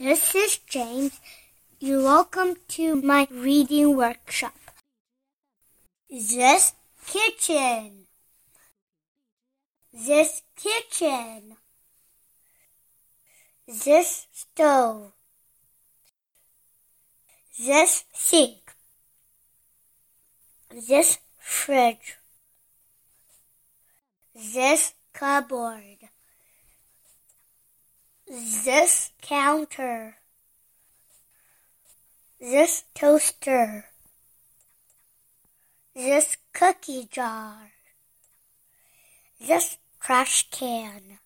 [0.00, 1.20] This is James.
[1.78, 4.56] You're welcome to my reading workshop.
[6.08, 6.72] This
[7.06, 8.06] kitchen.
[9.92, 11.56] This kitchen.
[13.68, 15.12] This stove.
[17.58, 18.72] This sink.
[20.70, 22.16] This fridge.
[24.34, 26.08] This cupboard.
[28.50, 30.16] This counter.
[32.40, 33.86] This toaster.
[35.94, 37.70] This cookie jar.
[39.38, 41.20] This trash can.